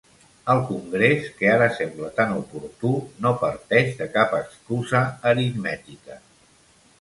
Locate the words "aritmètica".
5.35-6.19